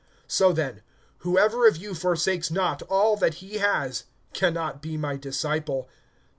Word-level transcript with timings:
(33)So 0.27 0.55
then, 0.55 0.81
whoever 1.19 1.67
of 1.67 1.77
you 1.77 1.93
forsakes 1.93 2.49
not 2.49 2.81
all 2.89 3.15
that 3.17 3.35
he 3.35 3.57
has 3.59 4.05
can 4.33 4.51
not 4.51 4.81
be 4.81 4.97
my 4.97 5.15
disciple. 5.15 5.87